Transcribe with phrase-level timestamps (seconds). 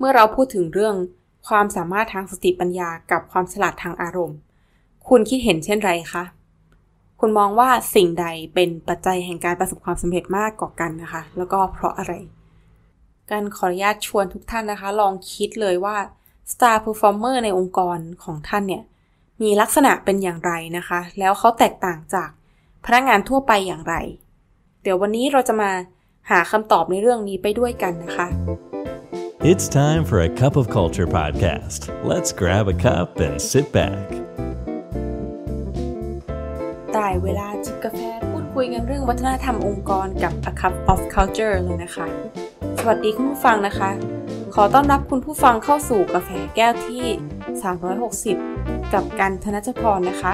[0.00, 0.94] เมื่อเราพูดถึงเรื่อง
[1.48, 4.38] ความสามารถทางสติปัญญากับความฉลาดทางอารมณ์
[5.08, 6.24] คุณคิดเห็นเช่นไรคะ
[7.20, 12.12] คุณมองว่าสิ่งใดเป็นปัจจัยแห่งการประสบความสำเร็จมากกว่ากันนะคะ แล้วก็เพราะอะไร
[13.30, 15.96] การขออนุญาตชวนทุกท่านนะคะ ลองคิดเลยว่า
[16.52, 18.82] Star Performer ในองค์กรของท่านเนี่ย
[19.42, 22.30] มีลักษณะเป็นอย่างไรนะคะ แล้วเขาแตกต่างจาก
[22.84, 23.94] พนักงานทั่วไปอย่างไร
[24.82, 25.70] เดี๋ยววันนี้เราจะมา
[26.30, 28.28] หาคำตอบในเรื่องนี้ไปด้วยกันนะคะ
[29.42, 31.88] It's time for a cup of culture podcast.
[32.04, 34.06] Let's grab a cup and sit back.
[36.94, 42.06] ได้เวลาจิบกาแฟพูดคุยกันเรื่องวัฒนธรรมองค์กรกับ A Cup of Culture เลยนะคะ
[42.80, 43.90] สวัสดีคุณผู้ฟังนะคะ
[44.54, 47.04] ขอต้อนรับคุณผู้ฟังเข้าสู่กาแฟแก้วที่
[48.38, 50.32] 360 กับกันธนจพรนะคะ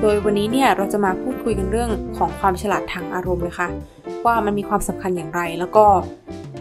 [0.00, 3.68] โดยวันนี้เนี่ยเราจะมาพูดคุยกันเรื่องของความฉลาดทางอารมณ์นะคะ
[4.26, 5.86] ว่ามันมีความสำคัญอย่างไรแล้วก็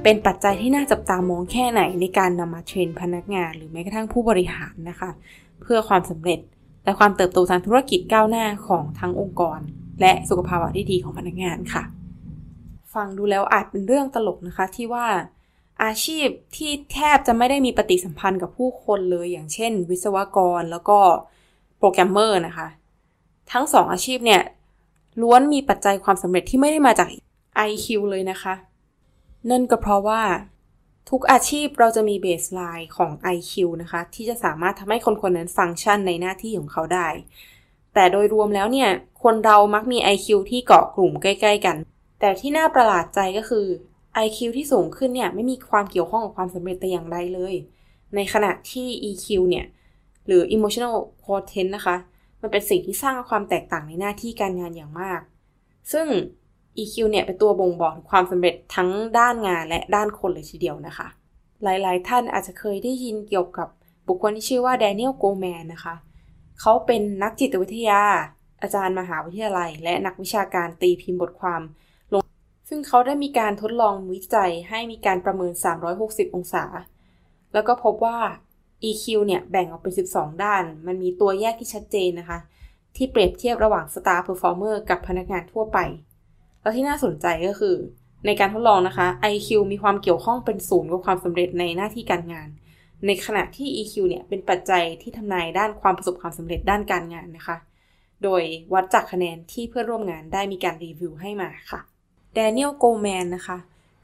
[0.04, 5.10] เป็นปัจจัยที่น่าจับตามองแค่ไหนในการนำมาเทรนพนักงาน หรือแม้กระทั่งผู้บริหารนะคะ
[5.62, 6.40] เพื่อความสำเร็จ
[6.84, 9.60] และความเติบโตทางธุรกิจก้าวหน้าของทั้งองค์กร
[10.02, 11.84] และสุขภาวะที่ดีของพนักงานค่ะ
[12.94, 15.08] ฟังดูแล้วอาจเป็นเรื่องตลกนะคะที่ว่า
[15.84, 21.00] อาชีพที่แทบจะไม่ได้มีปฏิสัมพันธ์กับผู้คนเลยอย่างเช่น วิศวกรแล้วก็
[21.80, 22.68] โปรแกรมเมอร์นะคะ
[23.52, 24.42] ทั้งสองอาชีพเนี่ย
[25.22, 27.08] ล้วนมีปัจจัยความสำเร็จที่ไม่ได้มาจาก
[27.70, 28.54] IQ เลยนะคะ
[29.50, 30.22] นั่นก็เพราะว่า
[31.10, 37.08] ทุกอาชีพเราจะมี baseline ของ IQ นะคะ ที่จะสามารถทำให้คนคนนั้นฟังก์ชันในหน้าที่ของเขาได้
[37.94, 38.90] แต่โดยรวมแล้วเนี่ย
[39.24, 41.78] คนเรามักมี IQ ที่เกาะกลุ่มใกล้ๆกัน
[42.20, 43.66] แต่ที่น่าประหลาดใจก็คือ
[44.26, 47.56] IQ ที่สูงขึ้นเนี่ยไม่มีความเกี่ยวข้องกับความสำเร็จแต่อย่างใดเลย
[48.16, 49.66] ในขณะที่ EQ เนี่ย
[50.26, 51.96] หรือ emotional quotient นะคะ
[52.42, 55.22] มันเป็นสิ่งที่สร้างความแตกต่างในหน้าที่การงานอย่างมาก
[55.92, 56.08] ซึ่ง
[56.78, 61.08] EQ เนี่ยเป็นตัวบ่งบอกความสำเร็จทั้งด้านงานและด้านคนเลยทีเดียวนะคะ
[61.64, 63.68] หลายๆ ท่านอาจจะเคยได้ยินเกี่ยวกับ
[64.08, 65.96] บุคคลที่ชื่อว่าแดเนียลโกแมนนะคะ
[66.60, 68.04] เขาเป็นนักจิตวิทยา
[68.62, 71.62] อาจารย์มหาวิทยาลัย และนักวิชาการตีพิมพ์บทความ
[72.14, 72.24] ลง
[72.70, 75.54] ซึ่งเขาได้มีการทดลองวิจัยให้มีการประเมิน
[75.94, 76.66] 360 องศา
[77.54, 78.18] แล้วก็พบว่า
[78.90, 82.40] EQ เนี่ยแบ่งออกเป็น 12 ด้าน มันมีตัวแยกที่ชัดเจนนะคะ
[82.96, 85.78] ที่เปรียบเทียบระหว่าง Star Performer กับพนักงานทั่วไป
[86.62, 87.76] แล้วที่น่าสนใจก็คือ
[88.26, 92.48] ในการทดลองนะคะ IQ มีความเกี่ยวข้องเป็นศูนย์กับความสำเร็จในหน้าที่การงาน
[93.06, 97.58] ในขณะที่ EQ เนี่ยเป็นปัจจัยที่ทำนายด้านความประสบความสำเร็จด้านการงานนะคะ
[98.24, 101.80] โดยวัดจากคะแนนที่เพื่อนร่วมงานได้มีการรีวิวให้มาค่ะ
[102.34, 103.58] แดเนียลโกแมนนะคะ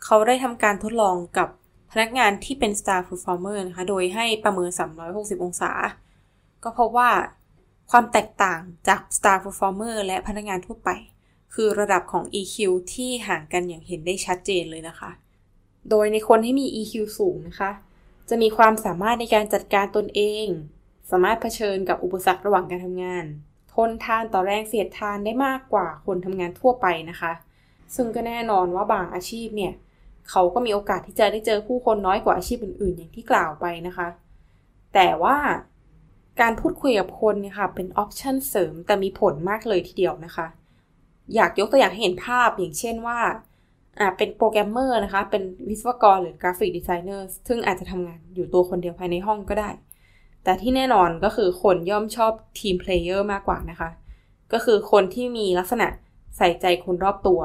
[0.04, 1.50] เขาได้ทำการทดลองกับ
[1.92, 4.70] พนักงานที่เป็น Star Performer นะคะ โดยให้ประเมิน
[5.08, 5.72] 360 องศา
[6.64, 7.10] ก็พบว่า
[7.92, 10.90] ความแตกต่างจาก Star Performer และพนักงานทั่วไป
[11.54, 12.58] คือระดับของ EQ
[12.94, 15.12] ที่ห่างกันอย่างเห็นได้ชัดเจนเลยนะคะ
[15.90, 17.72] โดยในคนที่มี EQ สูงนะคะ
[18.30, 20.48] จะมีความสามารถในการจัดการตนเอง
[21.12, 23.26] สามารถเผชิญกับอุปสรรคระหว่างการทำงาน
[23.74, 27.34] ทนทานต่อแรงเสียดทานได้มากกว่าคนทำงานทั่วไปนะคะ
[27.96, 29.74] ซึ่งก็แน่นอนว่าบางอาชีพเนี่ย
[30.30, 34.08] เขาก็มีโอกาสที่จะได้เจอผู้คนน้อยกว่าอาชีพอื่นๆ อย่างที่กล่าวไปนะคะ
[34.94, 35.38] แต่ว่า
[36.42, 40.48] การพูดคุยกับคนเนี่ยค่ะเป็น option เสริมแต่มีผลมากเลยทีเดียวนะคะ
[41.36, 43.20] อยากยกตัวอย่างให้เห็นภาพอย่างเช่นว่า
[44.00, 49.70] อ่าเป็นโปรแกรมเมอร์นะคะ เป็นวิศวกรหรือ graphic designer ซึ่งอาจจะทำงานอยู่ตัวคนเดียวภายในห้องก็ได้
[50.44, 53.90] แต่ที่แน่นอนก็คือคนย่อมชอบ team player มากกว่านะคะ
[54.54, 55.88] ก็คือคนที่มีลักษณะ
[56.38, 57.42] ใส่ใจคนรอบตัว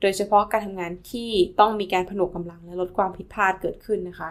[0.00, 1.28] โดยเฉพาะการทำงานที่
[1.60, 4.30] ต้องมีการผนวกกำลังและลดความผิดพลาดเกิดขึ้นนะคะ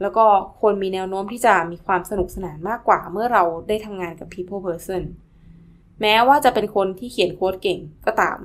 [0.00, 0.24] แล้วก็
[0.60, 5.02] คนมีแนวโน้มที่จะมีความสนุกสนานมากกว่า เมื่อเราได้ทำงานกับ people person
[6.02, 8.38] แม้ว่าจะเป็นคนที่เขียนโค้ดเก่งก็ตาม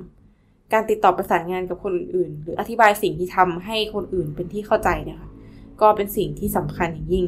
[0.72, 5.30] การติดต่อประสานงานกับคนอื่น หรืออธิบายสิ่งที่ทำให้คนอื่นเป็นที่เข้าใจเนี่ยค่ะ
[5.80, 7.26] ก็เป็นสิ่งที่สำคัญอย่างยิ่ง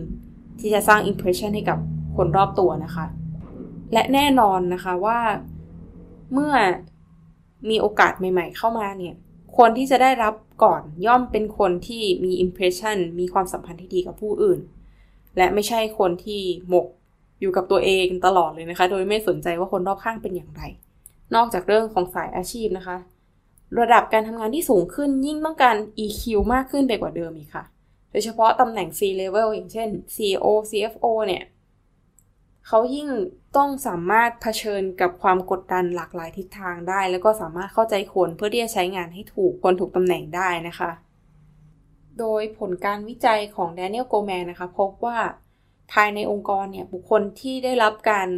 [0.61, 1.79] ที่จะสร้าง impression ให้กับ
[2.17, 3.07] คนรอบตัวนะคะ
[3.93, 5.19] และแน่นอนนะคะว่า
[6.33, 6.53] เมื่อ
[7.71, 9.15] มีโอกาสใหม่ ๆ เข้ามาเนี่ย
[9.59, 14.61] คนที่จะได้รับก่อนย่อมเป็นคนที่มี impression มีความสัมพันธ์ที่ดีกับผู้อื่น
[15.37, 16.87] และไม่ใช่คนที่หมก
[17.41, 20.63] อยู่กับตัวเองตลอดเลยนะคะ โดยไม่สนใจว่าคนรอบข้างเป็นอย่างไร
[21.35, 22.97] นอกจากเรื่องของสายอาชีพนะคะ
[23.81, 26.23] ระดับการทำงานที่สูงขึ้นยิ่งต้องการ EQ
[26.53, 27.65] มากขึ้นไปกว่าเดิมอีกค่ะ
[28.11, 31.45] โดยเฉพาะตำแหน่ง C level อย่างเช่น CEO CFO เนี่ย
[32.67, 33.09] เขายิ่ง
[33.57, 40.91] ต้องสามารถเผชิญกับความกดดันหลากหลายทิศทางได้ แล้วก็สามารถเข้าใจคนเพื่อที่จะใช้งานให้ถูกคนถูกตำแหน่งได้นะคะ
[42.19, 45.19] โดยผลการวิจัยของ Daniel Goleman นะคะ พบว่า
[45.93, 48.29] ภายในองค์กรเนี่ยบุคคลที่ได้รับการ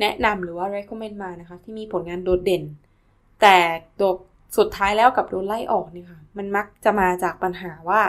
[0.00, 2.62] แนะนำหรือว่า recommend มานะคะ ที่มีผลงานโดดเด่น
[3.40, 3.56] แต่
[3.96, 4.02] โด
[4.58, 8.00] สุดท้ายแล้วกับโดนไล่ออกเนี่ยค่ะมันมักจะมาจากปัญหาว่า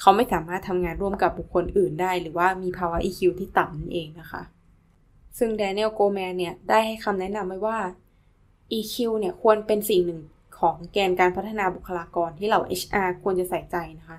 [0.00, 4.42] เขาไม่สามารถทำงานร่วมกับบุคคลอื่นได้ หรือว่ามีภาวะ EQ ที่ต่ำนั่นเองนะคะ
[5.38, 7.78] ซึ่งแดเนียลโกแมนเนี่ยได้ให้คำแนะนำไว้ว่า
[8.78, 10.20] EQ เนี่ยควรเป็นสิ่งหนึ่ง
[10.58, 14.18] ของแกนการพัฒนาบุคลากรที่เหล่า HR ควรจะใส่ใจนะคะ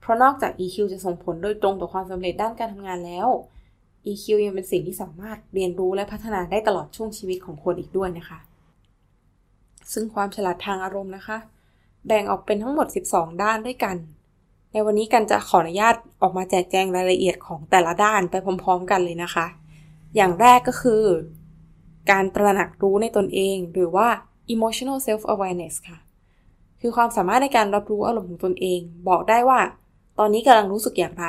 [0.00, 3.28] เพราะนอกจาก EQ จะส่งผลโดยตรงต่อความสำเร็จด้านการทำงานแล้ว
[4.06, 8.38] EQ ยังเป็นสิ่งที่สามารถเรียนรู้และพัฒนาได้ตลอดช่วงชีวิตของคนอีกด้วยนะคะ
[9.92, 11.38] ซึ่งความฉลาดทางอารมณ์นะคะ
[12.06, 13.96] แบ่งออกเป็นทั้งหมด 12 ด้านด้วยกัน
[14.72, 19.46] ในวันนี้กันจะขออนุญาตออกมาแจกแจงรายละเอียดของแต่ละด้านไปพร้อม ๆ กันเลยนะคะ
[20.16, 21.04] อย่างแรกก็คือ
[22.10, 24.08] การตระหนักรู้ในตนเอง หรือว่า
[24.54, 25.98] emotional self awareness ค่ะ
[26.80, 29.60] คือความสามารถในการรับรู้อารมณ์ของตนเอง บอกได้ว่า
[30.18, 31.26] ตอนนี้กำลังรู้สึกอย่างไร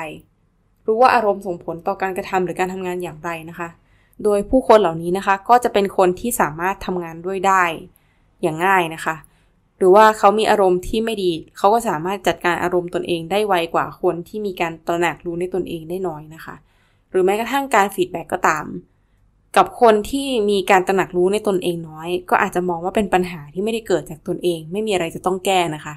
[0.85, 3.69] รู้ว่าอารมณ์ส่งผลต่อการกระทำหรือการทำงานอย่างไรนะคะ
[4.23, 7.63] โดยผู้คนเหล่านี้นะคะ ก็จะเป็นคนที่สามารถทำงานด้วยได้
[8.41, 9.15] อย่างง่ายนะคะ
[9.77, 16.55] หรือว่าเขามีอารมณ์ที่ไม่ดี เขาก็สามารถจัดการอารมณ์ตนเองได้ไวกว่าคนที่มีการตระหนักรู้ในตนเองได้น้อยนะคะ
[17.09, 18.65] หรือแม้กระทั่งการฟีดแบ็กก็ตาม
[19.57, 25.93] กับคนที่มีการตระหนักรู้ในตนเองน้อย ก็อาจจะมองว่าเป็นปัญหาที่ไม่ได้เกิดจากตนเอง ไม่มีอะไรจะต้องแก้นะคะ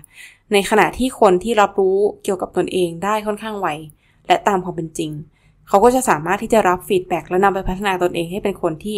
[0.53, 3.69] ในขณะที่คนที่รับรู้เกี่ยวกับตนเองได้ค่อนข้างไว
[4.27, 5.11] และตามความเป็นจริง
[5.69, 8.97] เขาก็จะสามารถที่จะรับ feedback และนำไปพัฒนาตนเองให้เป็นคนที่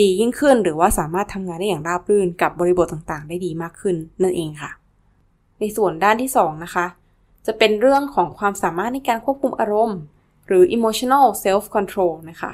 [0.00, 4.70] ดียิ่งขึ้น หรือว่าสามารถทำงานได้อย่างราบรื่นกับบริบทต่างๆ ได้ดีมากขึ้นนั่นเองค่ะ
[5.60, 6.86] ในส่วนด้านที่2นะคะ
[7.46, 9.98] จะเป็นเรื่องของความสามารถในการควบคุมอารมณ์
[10.46, 12.52] หรือ emotional self control นะคะ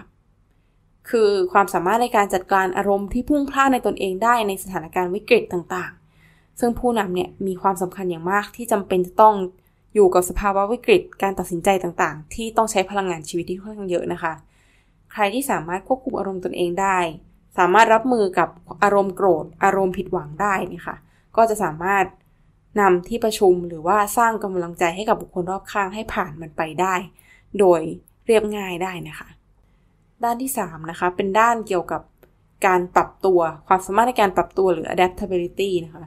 [1.10, 6.03] คือความสามารถในการจัดการอารมณ์ที่พุ่งพล่านในตนเองได้ในสถานการณ์วิกฤตต่างๆ
[6.60, 9.34] ซึ่งผู้นำเนี่ยมีความสำคัญอย่างมากที่จำเป็นจะต้อง
[9.94, 14.32] อยู่กับสภาวะวิกฤตการตัดสินใจต่างๆ ที่ต้องใช้พลังงานชีวิตที่ค่อนข้างเยอะนะคะ
[15.12, 16.98] ใครที่สามารถควบคุมอารมณ์ตนเองได้
[17.58, 18.48] สามารถรับมือกับ
[18.82, 20.96] อารมณ์โกรธ อารมณ์ผิดหวังได้นี่ค่ะ
[21.36, 22.04] ก็จะสามารถ
[22.80, 26.94] นำที่ประชุมหรือว่าสร้างกำลังใจให้กับบุคคลรอบข้างให้ผ่านมันไปได้
[27.58, 27.80] โดย
[28.26, 29.28] เรียบง่ายได้นะคะ
[30.24, 32.02] ด้านที่3นะคะเป็นด้านเกี่ยวกับ
[32.66, 36.04] การปรับตัวความสามารถในการปรับตัวหรือ adaptability นะคะ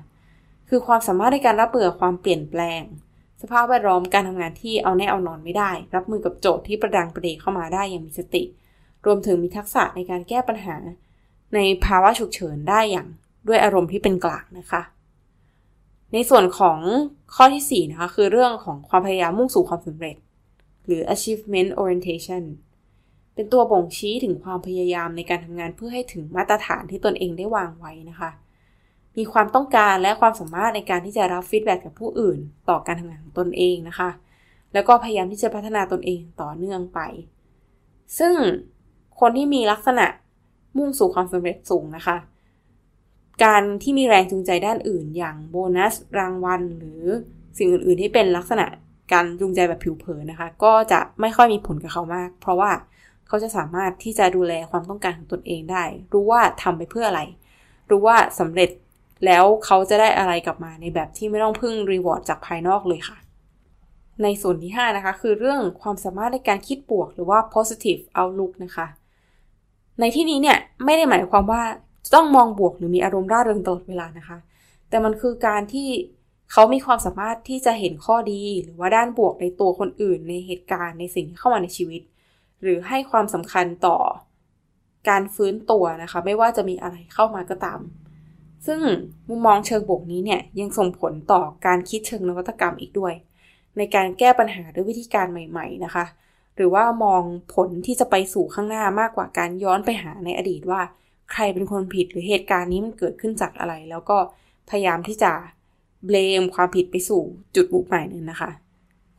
[0.69, 2.83] คือความสามารถในการรับมือกับความเปลี่ยนแปลง
[3.41, 8.43] สภาพแวดล้อมการทำงานที่เอาแน่เอานอนไม่ได้ รับมือกับโจทย์ที่ประดังประเดเข้ามาได้อย่างมีสติ
[9.05, 10.75] รวมถึงมีทักษะในการแก้ปัญหา
[11.55, 13.07] ในภาวะฉุกเฉินได้อย่าง
[13.47, 14.81] ด้วยอารมณ์ที่เป็นกลางนะคะ
[16.13, 16.79] ในส่วนของ
[17.35, 20.15] ข้อที่4นะคะคือเรื่องของความพยายามมุ่งสู่ความสำเร็จ
[20.85, 22.43] หรือ achievement orientation
[23.35, 28.29] เป็นตัวบ่งชี้ถึงความพยายามในการทำงานเพื่อให้ถึงมาตรฐานที่ตนเองได้วางไว้นะคะ
[29.17, 34.09] มีความต้องการและความสามารถในการที่จะรับฟีดแบ็กจากผู้อื่น ต่อการทำงานของตนเองนะคะ
[34.73, 36.99] แล้วก็พยายามที่จะพัฒนาตนเองต่อเนื่องไป
[38.19, 38.35] ซึ่ง
[39.19, 40.05] คนที่มีลักษณะ
[40.77, 42.17] มุ่งสู่ความสำเร็จสูงนะคะ
[43.43, 47.03] การที่มีแรงจูงใจด้านอื่น อย่างโบนัสรางวัล หรือ
[47.57, 48.65] สิ่งอื่น ๆ ที่เป็นลักษณะ
[49.13, 52.71] การจูงใจแบบผิวเผินนะคะ ก็จะไม่ค่อยมีผลกับเขามาก เพราะว่า
[53.27, 55.83] เขาจะสามารถที่จะดูแลความต้องการของตนเองได้
[56.13, 57.21] รู้ว่าทำไปเพื่ออะไร
[57.89, 58.69] รู้ว่าสำเร็จ
[59.25, 63.17] แล้วเขาจะได้อะไรกลับมาในแบบที่ไม่ต้องพึ่งรีวอร์ดจากภายนอกเลยค่ะ
[64.23, 68.87] ในส่วนที่ 5 นะคะ คือเรื่องความสามารถในการคิดบวก หรือว่า positive outlook นะคะ
[69.99, 71.63] ในที่นี้เนี่ยไม่ได้หมายความว่า
[72.15, 74.37] ต้องมองบวกหรือมีอารมณ์ร่าเริงตลอดเวลานะคะ
[74.89, 75.89] แต่มันคือการที่
[76.51, 82.01] เขามีความสามารถที่จะเห็นข้อดี หรือว่าด้านบวกในตัวคนอื่น ในเหตุการณ์ในสิ่งที่เข้ามาในชีวิต
[82.61, 83.97] หรือให้ความสำคัญต่อ
[85.09, 87.79] การฟื้นตัวนะคะ ไม่ว่าจะมีอะไรเข้ามาก็ตาม
[88.65, 88.79] ซึ่ง
[89.29, 93.13] มุมมองเชิงบวกนี้เนี่ยยังส่งผลต่อการคิดเชิงนวัตกรรมอีกด้วย
[93.77, 96.05] ในการแก้ปัญหาด้วยวิธีการใหม่ ๆ นะคะ
[96.55, 97.23] หรือว่ามอง
[97.55, 100.81] ผลที่จะไปสู่ข้างหน้ามากกว่าการย้อนไปหาในอดีตว่า
[101.31, 104.17] ใครเป็นคนผิดหรือเหตุการณ์นี้มันเกิดขึ้นจากอะไร แล้วก็
[104.69, 105.31] พยายามที่จะ
[106.05, 107.21] เบลมความผิดไปสู่
[107.55, 108.51] จุดมุ่งหมายนั้นนะคะ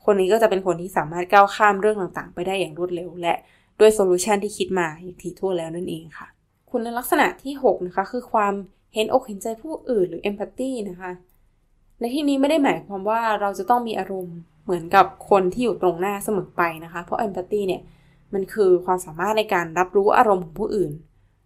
[0.04, 3.34] คนนี้ก็จะเป็นคนที่สามารถก้าวข้ามเรื่องต่างๆ ไปได้อย่างรวดเร็ว และ
[3.80, 6.28] ด้วยโซลูชันที่คิดมาอย่างถี่ถ้วนแล้วนั่นเองค่ะ
[6.70, 8.54] คุณลักษณะที่6นะคะคือความ
[8.94, 11.12] เห็นอกเห็นใจผู้อื่นหรือ empathy นะคะ
[12.00, 17.82] ในที่นี้ไม่ได้หมายความว่าเราจะต้องมีอารมณ์เหมือนกับคนที่อยู่ตรงหน้าเสมอไปนะคะ เพราะ empathy เนี่ย
[18.34, 20.92] มันคือความสามารถในการรับรู้อารมณ์ของผู้อื่น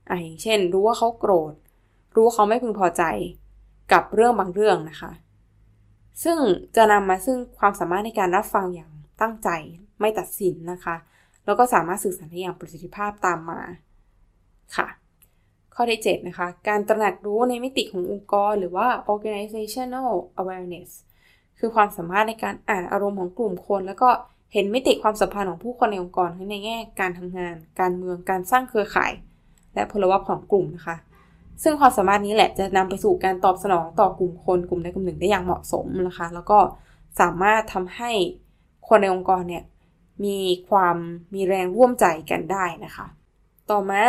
[0.09, 1.55] อะอย่างเช่น รู้ว่าเขาโกรธ
[2.15, 3.03] รู้ว่าเขาไม่พึงพอใจ
[3.93, 5.13] กับเรื่องบางเรื่องนะคะ
[6.25, 6.39] ซึ่ง
[6.77, 9.49] จะนำมาซึ่งความสามารถในการรับฟังอย่างตั้งใจ
[10.01, 10.97] ไม่ตัดสินนะคะ
[11.45, 13.61] แล้วก็สามารถสื่อสารได้อย่างประสิทธิภาพตามมา
[14.77, 14.89] ค่ะ
[15.75, 20.11] ข้อที่7นะคะ การตระหนักรู้ในมิติขององค์กร หรือว่า organizational
[20.41, 20.91] awareness
[21.59, 24.11] คือความสามารถในการอ่านอารมณ์ของกลุ่มคน แล้วก็
[24.53, 29.13] เห็นมิติความสัมพันธ์ของผู้คนในองค์กรทั้งในแง่การทำงาน การเมือง การสร้างเครือข่าย
[29.75, 30.97] และพลวัตของกลุ่มนะคะ
[31.63, 36.59] ซึ่งความสามารถนี้แหละจะนำไปสู่การตอบสนองต่อกลุ่มคน กลุ่มใดกลุ่มหนึ่งได้อย่างเหมาะสมนะคะ แล้วก็
[37.21, 38.11] สามารถทำให้
[38.89, 39.65] คนในองค์กรเนี่ย
[40.25, 40.39] มี
[40.69, 40.97] ความ
[41.35, 43.07] มีแรงร่วมใจกันได้นะคะ
[43.71, 44.05] ต่อมา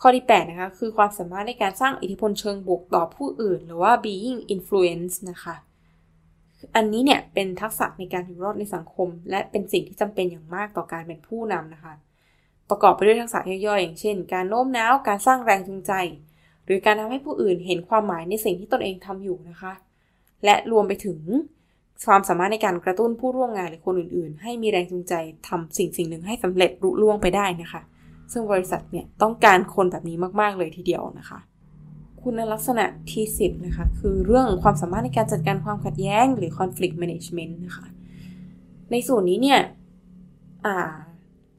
[0.00, 5.54] ข้อที่ 8 นะคะ คือความสามารถในการสร้างอิทธิพลเชิงบวกต่อผู้อื่น หรือว่า being influence นะคะ
[6.76, 11.94] อันนี้เนี่ยเป็นทักษะในการอยู่รอดในสังคม และเป็นสิ่งที่จำเป็นอย่างมากต่อการเป็นผู้นำนะคะ
[12.70, 15.92] ประกอบไปด้วยทักษะย่อยๆ อย่างเช่น การโน้มน้าว การสร้างแรงจูงใจ
[16.64, 19.72] หรือการทำให้ผู้อื่นเห็นความหมายในสิ่งที่ตนเองทำอยู่นะคะ
[20.44, 21.20] และรวมไปถึง
[22.06, 25.14] ความสามารถในการกระตุ้นผู้ร่วมงานหรือคนอื่นๆ ให้มีแรงจูงใจ
[25.48, 27.82] ทำสิ่งสิ่งหนึ่งให้สำเร็จรุล่วงไปได้นะคะ
[28.32, 31.38] ซึ่งบริษัทเนี่ยต้องการคนแบบนี้มากๆเลยทีเดียวนะคะ
[32.22, 37.86] คุณลักษณะที่ 10 นะคะ คือเรื่องความสามารถในการจัดการความขัดแย้งหรือ conflict management นะคะ
[38.90, 39.60] ในส่วนนี้เนี่ย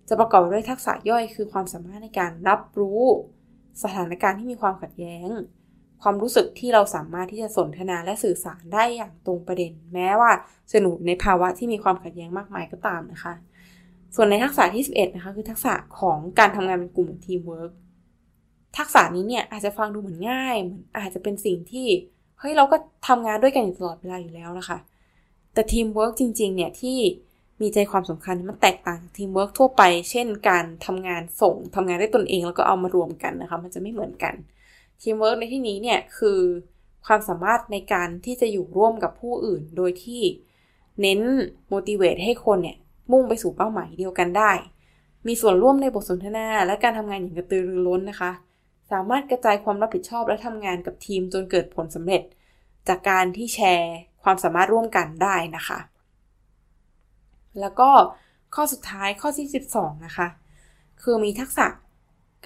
[0.09, 3.01] จะประกอบด้วยทักษะย่อยคือความสามารถในการรับรู้
[3.83, 5.29] สถานการณ์ที่มีความขัดแย้ง
[6.01, 10.31] ความรู้สึกที่เราสามารถที่จะสนทนาและสื่อสารได้อย่างตรงประเด็น แม้ว่า
[10.71, 13.33] จะหนุในภาวะที่มีความขัดแย้งมากมายก็ตามนะคะ
[14.15, 17.71] ส่วนในทักษะที่ 11 นะคะ คือทักษะของการทำงานเป็นกลุ่มทีมเวิร์ก
[18.77, 21.87] ทักษะนี้เนี่ยอาจจะฟังดูเหมือนง่ายเหมือนอาจจะเป็นสิ่งที่
[22.39, 22.77] เฮ้ยเราก็
[23.07, 24.77] ทำงานด้วยกันอยู่ตลอดเวลาอยู่แล้วนะคะ
[25.53, 26.97] แต่ทีมเวิร์กจริง ๆ เนี่ยที่
[27.61, 34.33] มีใจความสำคัญมันแตกต่างจากทีมเวิร์กทั่วไป เช่น การทำงานส่งทำงานได้ตนเองแล้วก็เอามารวมกันนะคะ มันจะไม่เหมือนกัน
[35.01, 36.39] ทีมเวิร์กในที่นี้เนี่ยคือ
[37.05, 40.21] ความสามารถในการที่จะอยู่ร่วมกับผู้อื่น โดยที่
[41.01, 41.19] เน้น
[41.73, 42.77] motivate ให้คนเนี่ย
[43.11, 44.51] มุ่งไปสู่เป้าหมายเดียวกันได้
[45.27, 48.31] มีส่วนร่วมในบทสนทนาและการทำงานอย่างกระตือรือร้นนะคะ
[48.91, 52.21] สามารถกระจายความรับผิดชอบและทำงานกับทีมจนเกิดผลสำเร็จ
[52.87, 55.79] จากการที่แชร์ความสามารถร่วมกันได้นะคะ
[57.59, 57.89] แล้วก็
[58.55, 60.27] ข้อสุดท้ายข้อที่12นะคะ
[61.01, 61.67] คือมีทักษะ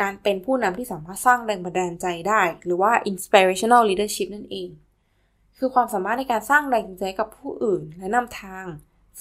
[0.02, 4.70] การเป็นผู้นำที่สามารถสร้างแรงบันดาลใจได้ หรือว่า inspirational leadership นั่นเอง
[5.58, 8.66] คือความสามารถในการสร้างแรงจูงใจกับผู้อื่น และนำทาง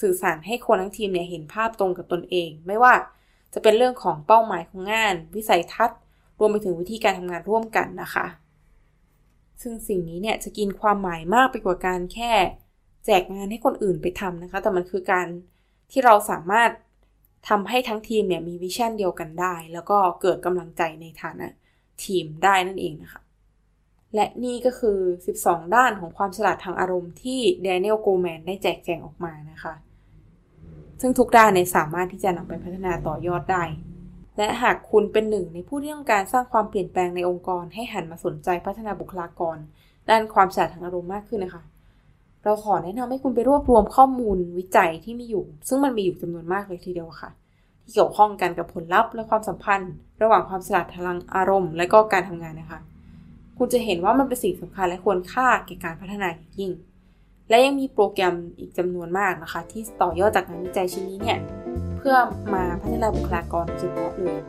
[0.01, 2.93] สื่อสารให้คนทั้งทีมเนี่ยเห็นภาพตรงกับตนเอง ไม่ว่า
[3.53, 5.99] จะเป็นเรื่องของเป้าหมายของงาน วิสัยทัศน์
[6.39, 8.25] รวมไปถึงวิธีการทำงานร่วมกันนะคะ
[9.61, 12.33] ซึ่งสิ่งนี้เนี่ยจะกินความหมายมากไปกว่าการแค่
[13.05, 15.27] แจกงานให้คนอื่นไปทำนะคะ แต่มันคือการ
[15.91, 16.71] ที่เราสามารถ
[17.49, 21.47] ทำให้ทั้งทีมเนี่ยมีวิชั่นเดียวกันได้ แล้วก็เกิดกำลังใจในฐานะ
[22.03, 23.21] ทีมได้นั่นเองนะคะ
[24.15, 24.99] และนี่ก็คือ
[25.35, 29.73] 12 ด้านของความฉลาดทางอารมณ์ที่แดเนียลโกแมนได้แจกแจงออกมานะคะ
[31.01, 33.63] ซึ่งทุกด้านเนี่ยสามารถที่จะนำไปพัฒนาต่อยอดได้
[34.37, 39.57] และหากคุณเป็นหนึ่งในผู้ที่ต้องการสร้างความเปลี่ยนแปลงในองค์กร ให้หันมาสนใจพัฒนาบุคลากร
[40.09, 41.63] ด้านความฉลาดทางอารมณ์มากขึ้นนะคะ
[42.43, 47.29] เราขอแนะนำให้คุณไปรวบรวมข้อมูลวิจัยที่มีอยู่ ซึ่งมันมีอยู่จำนวนมากเลยทีเดียวค่ะ
[47.81, 52.79] ที่เกี่ยวข้องกันกับผลลัพธ์และความสัมพันธ์ ระหว่างความฉลาดทางอารมณ์ และก็การทำงานนะคะ
[53.57, 56.27] คุณจะเห็นว่ามันเป็นสิ่งสำคัญและควรค่าแก่การพัฒนา
[56.59, 56.71] ยิ่ง
[57.49, 61.39] และยังมีโปรแกรมอีกจำนวนมากนะคะ ที่ต่อยอดจากงานวิจัยชิ้นนี้เนี่ย
[61.97, 62.15] เพื่อ
[62.53, 64.39] มาพัฒนาบุคลากรเฉพาะเลย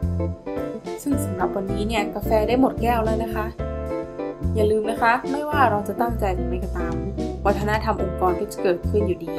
[1.03, 3.47] ซึ่งสำหรับวันนี้เนี่ยกาแฟได้หมดแก้วแล้วนะคะ
[4.55, 6.95] อย่าลืมนะคะ ไม่ว่าเราจะตั้งใจหรือไม่ก็ตาม
[7.47, 9.35] วัฒนธรรมองค์กรก็จะเกิดขึ้นอยู่ดี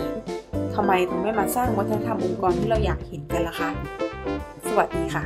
[0.75, 3.69] ทำไมถึงไม่มาสร้างวัฒนธรรมองค์กรที่เราอยากเห็นกันล่ะคะ
[4.69, 5.23] สวัสดีค่ะ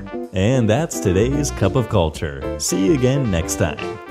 [0.49, 2.37] And that's today's Cup of Culture.
[2.67, 4.10] See you again next time.